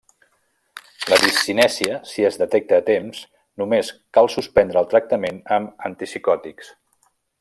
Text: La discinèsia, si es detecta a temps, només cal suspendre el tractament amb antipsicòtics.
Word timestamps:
La 1.11 1.17
discinèsia, 1.23 1.99
si 2.13 2.25
es 2.31 2.39
detecta 2.43 2.79
a 2.79 2.85
temps, 2.87 3.19
només 3.63 3.93
cal 4.19 4.31
suspendre 4.37 4.83
el 4.83 4.89
tractament 4.95 5.39
amb 5.59 5.87
antipsicòtics. 5.91 6.73